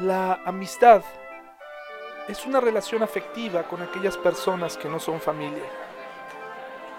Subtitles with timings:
[0.00, 1.02] La amistad
[2.28, 5.64] es una relación afectiva con aquellas personas que no son familia.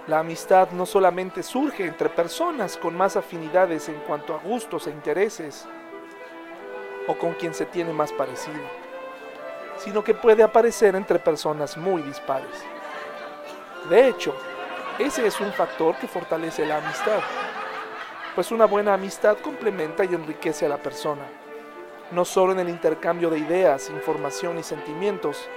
[0.07, 4.89] La amistad no solamente surge entre personas con más afinidades en cuanto a gustos e
[4.89, 5.65] intereses,
[7.07, 8.59] o con quien se tiene más parecido,
[9.77, 12.65] sino que puede aparecer entre personas muy dispares.
[13.89, 14.35] De hecho,
[14.97, 17.21] ese es un factor que fortalece la amistad,
[18.35, 21.23] pues una buena amistad complementa y enriquece a la persona
[22.11, 25.49] no solo en el intercambio de ideas, información y sentimientos,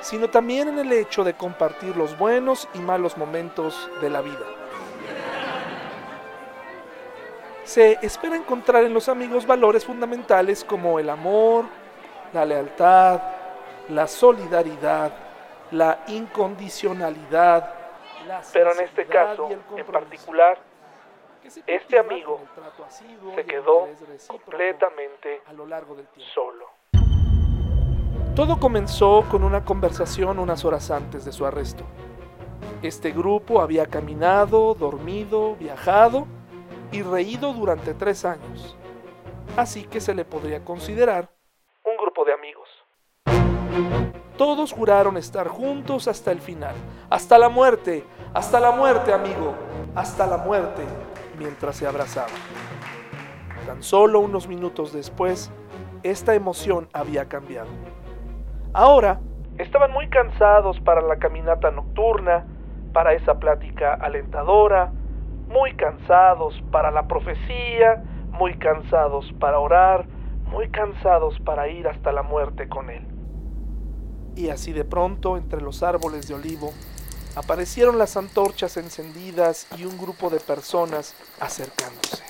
[0.00, 4.46] sino también en el hecho de compartir los buenos y malos momentos de la vida.
[7.64, 11.66] Se espera encontrar en los amigos valores fundamentales como el amor,
[12.32, 13.20] la lealtad,
[13.88, 15.12] la solidaridad,
[15.70, 17.74] la incondicionalidad,
[18.52, 20.58] pero en este caso en particular,
[21.66, 22.40] este amigo
[23.34, 23.88] se quedó
[24.28, 25.42] completamente
[26.34, 26.66] solo.
[28.36, 31.84] Todo comenzó con una conversación unas horas antes de su arresto.
[32.82, 36.26] Este grupo había caminado, dormido, viajado
[36.90, 38.76] y reído durante tres años.
[39.56, 41.28] Así que se le podría considerar
[41.84, 42.68] un grupo de amigos.
[44.38, 46.74] Todos juraron estar juntos hasta el final,
[47.10, 49.54] hasta la muerte, hasta la muerte, amigo,
[49.94, 50.82] hasta la muerte
[51.42, 52.30] mientras se abrazaban.
[53.66, 55.50] Tan solo unos minutos después,
[56.02, 57.68] esta emoción había cambiado.
[58.72, 59.20] Ahora,
[59.58, 62.46] estaban muy cansados para la caminata nocturna,
[62.92, 64.92] para esa plática alentadora,
[65.48, 70.06] muy cansados para la profecía, muy cansados para orar,
[70.46, 73.06] muy cansados para ir hasta la muerte con él.
[74.34, 76.70] Y así de pronto, entre los árboles de olivo,
[77.36, 82.22] aparecieron las antorchas encendidas y un grupo de personas acercándose.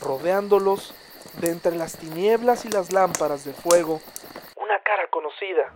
[0.00, 0.94] Rodeándolos,
[1.40, 4.00] de entre las tinieblas y las lámparas de fuego,
[4.56, 5.74] una cara conocida.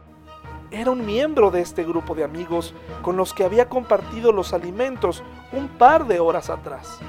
[0.71, 5.23] Era un miembro de este grupo de amigos con los que había compartido los alimentos
[5.53, 7.01] un par de horas atrás.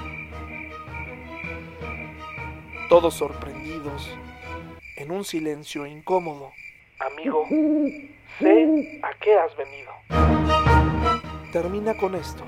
[2.88, 4.10] Todos sorprendidos,
[4.96, 6.52] en un silencio incómodo.
[6.98, 7.46] Amigo,
[8.38, 9.90] Sé a qué has venido.
[11.52, 12.42] Termina con esto.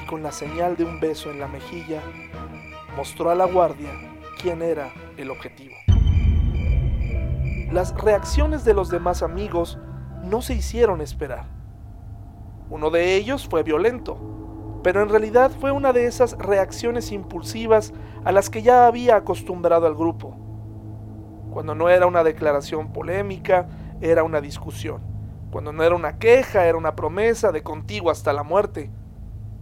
[0.00, 2.00] Y con la señal de un beso en la mejilla,
[2.96, 3.90] mostró a la guardia
[4.40, 5.74] quién era el objetivo.
[7.72, 9.78] Las reacciones de los demás amigos
[10.22, 11.46] no se hicieron esperar.
[12.70, 17.92] Uno de ellos fue violento, pero en realidad fue una de esas reacciones impulsivas
[18.24, 20.36] a las que ya había acostumbrado al grupo.
[21.50, 23.68] Cuando no era una declaración polémica,
[24.04, 25.02] era una discusión.
[25.50, 28.90] Cuando no era una queja, era una promesa de contigo hasta la muerte.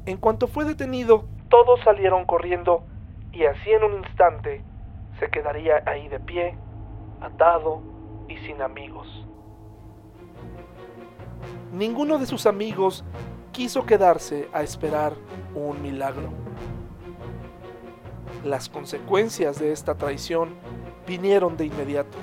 [0.04, 2.82] En cuanto fue detenido, todos salieron corriendo
[3.31, 4.64] y así en un instante
[5.20, 6.58] se quedaría ahí de pie,
[7.20, 7.82] atado
[8.28, 9.06] y sin amigos.
[11.72, 13.04] Ninguno de sus amigos
[13.52, 15.12] quiso quedarse a esperar
[15.54, 16.31] un milagro.
[18.44, 20.56] Las consecuencias de esta traición
[21.06, 22.19] vinieron de inmediato.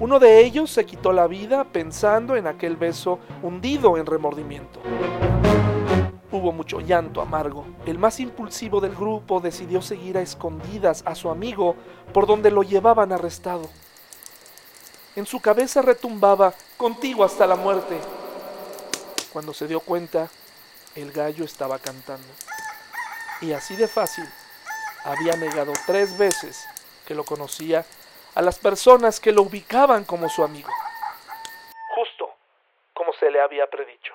[0.00, 4.80] Uno de ellos se quitó la vida pensando en aquel beso hundido en remordimiento.
[6.32, 7.66] Hubo mucho llanto amargo.
[7.84, 11.76] El más impulsivo del grupo decidió seguir a escondidas a su amigo
[12.14, 13.68] por donde lo llevaban arrestado.
[15.16, 17.98] En su cabeza retumbaba, contigo hasta la muerte.
[19.34, 20.30] Cuando se dio cuenta,
[20.94, 22.26] el gallo estaba cantando.
[23.42, 24.24] Y así de fácil,
[25.04, 26.64] había negado tres veces
[27.04, 27.84] que lo conocía
[28.34, 30.70] a las personas que lo ubicaban como su amigo,
[31.94, 32.30] justo
[32.94, 34.14] como se le había predicho.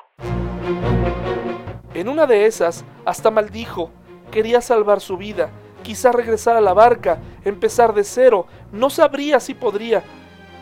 [1.93, 3.91] En una de esas, hasta maldijo,
[4.31, 5.49] quería salvar su vida,
[5.83, 10.03] quizá regresar a la barca, empezar de cero, no sabría si podría.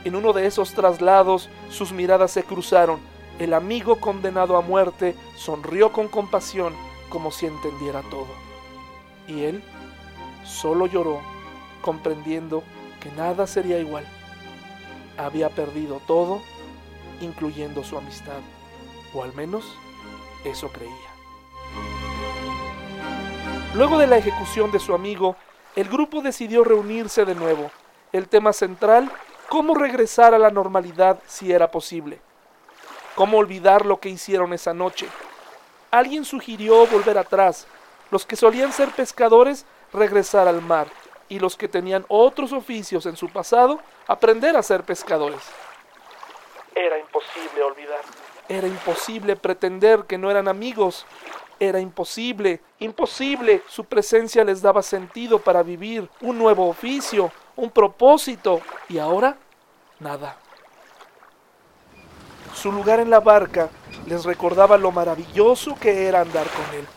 [0.04, 3.00] En uno de esos traslados sus miradas se cruzaron.
[3.40, 6.76] El amigo condenado a muerte sonrió con compasión
[7.10, 8.28] como si entendiera todo.
[9.28, 9.64] Y él
[10.44, 11.22] solo lloró,
[11.82, 12.64] comprendiendo
[13.04, 14.06] que nada sería igual.
[15.18, 16.42] Había perdido todo,
[17.20, 18.40] incluyendo su amistad,
[19.14, 19.66] o al menos
[20.46, 20.94] eso creía.
[23.76, 25.36] Luego de la ejecución de su amigo,
[25.76, 27.72] el grupo decidió reunirse de nuevo.
[28.14, 29.12] El tema central,
[29.50, 32.22] cómo regresar a la normalidad si era posible.
[33.16, 35.08] Cómo olvidar lo que hicieron esa noche.
[35.92, 37.68] Alguien sugirió volver atrás.
[38.12, 40.88] Los que solían ser pescadores regresar al mar
[41.30, 45.42] y los que tenían otros oficios en su pasado aprender a ser pescadores.
[46.76, 48.02] Era imposible olvidar.
[48.50, 51.06] Era imposible pretender que no eran amigos,
[51.60, 53.62] era imposible, imposible.
[53.68, 58.62] Su presencia les daba sentido para vivir, un nuevo oficio, un propósito.
[58.90, 59.38] Y ahora,
[60.00, 60.38] nada.
[62.54, 63.70] Su lugar en la barca
[64.06, 66.88] les recordaba lo maravilloso que era andar con él.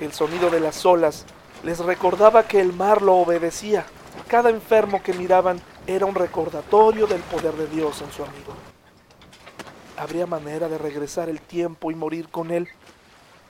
[0.00, 1.26] El sonido de las olas
[1.62, 3.84] les recordaba que el mar lo obedecía.
[4.28, 8.54] Cada enfermo que miraban era un recordatorio del poder de Dios en su amigo.
[9.96, 12.68] ¿Habría manera de regresar el tiempo y morir con él?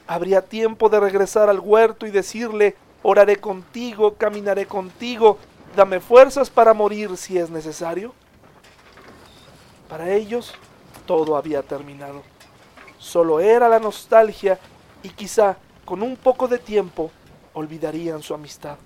[0.06, 5.38] ¿Habría tiempo de regresar al huerto y decirle, oraré contigo, caminaré contigo,
[5.76, 8.12] dame fuerzas para morir si es necesario?
[9.88, 10.54] Para ellos
[11.06, 12.22] todo había terminado.
[12.98, 14.58] Solo era la nostalgia
[15.02, 17.12] y quizá con un poco de tiempo
[17.54, 18.76] olvidarían su amistad.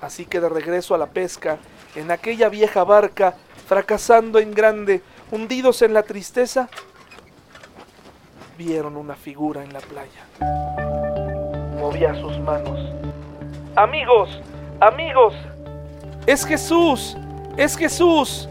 [0.00, 1.58] Así que de regreso a la pesca,
[1.94, 3.34] en aquella vieja barca,
[3.66, 6.68] fracasando en grande, hundidos en la tristeza,
[8.58, 10.26] vieron una figura en la playa.
[11.78, 12.78] Movía sus manos.
[13.74, 14.40] Amigos,
[14.80, 15.34] amigos,
[16.26, 17.16] es Jesús,
[17.56, 18.48] es Jesús.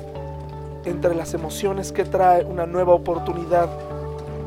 [0.86, 3.70] Entre las emociones que trae una nueva oportunidad,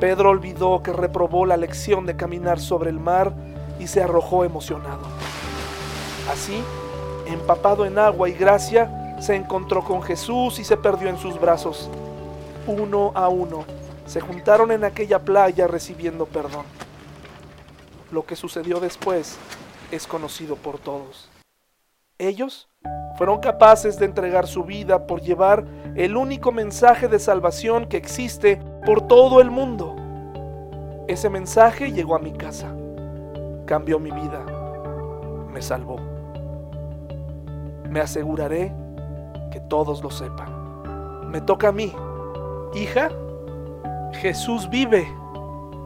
[0.01, 3.35] Pedro olvidó que reprobó la lección de caminar sobre el mar
[3.79, 5.07] y se arrojó emocionado.
[6.31, 6.63] Así,
[7.27, 11.91] empapado en agua y gracia, se encontró con Jesús y se perdió en sus brazos.
[12.67, 13.65] Uno a uno,
[14.07, 16.65] se juntaron en aquella playa recibiendo perdón.
[18.11, 19.37] Lo que sucedió después
[19.91, 21.31] es conocido por todos.
[22.19, 22.69] Ellos
[23.17, 28.61] fueron capaces de entregar su vida por llevar el único mensaje de salvación que existe
[28.85, 29.97] por todo el mundo.
[31.07, 32.75] Ese mensaje llegó a mi casa,
[33.69, 34.43] cambió mi vida,
[35.53, 35.99] me salvó.
[37.91, 38.73] Me aseguraré
[39.53, 41.31] que todos lo sepan.
[41.31, 41.93] Me toca a mí,
[42.75, 43.11] hija,
[44.15, 45.07] Jesús vive.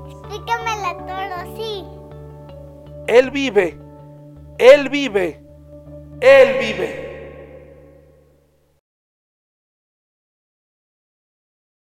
[0.08, 1.84] Explícamela todo, sí.
[3.08, 3.76] Él vive.
[4.58, 5.44] Él vive.
[6.20, 7.01] Él vive.